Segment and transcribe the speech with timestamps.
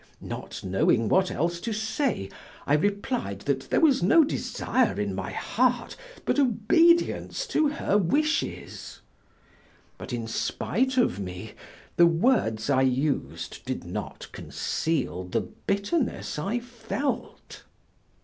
[0.19, 2.31] Not knowing what else to say,
[2.65, 9.01] I replied that there was no desire in my heart but obedience to her wishes.
[9.99, 11.51] But in spite of me,
[11.97, 17.61] the words I used did not conceal the bitterness I felt.